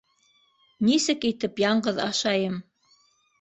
Нисек 0.87 1.27
итеп 1.31 1.61
яңғыҙ 1.65 2.01
ашайым! 2.07 2.57